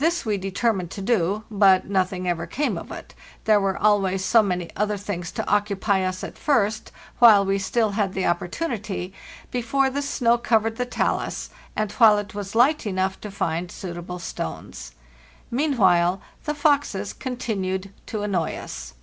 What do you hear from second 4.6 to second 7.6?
other things to occupy us at first, while we